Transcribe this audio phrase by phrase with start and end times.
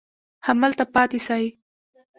[0.47, 1.45] همدلته پاتې سئ.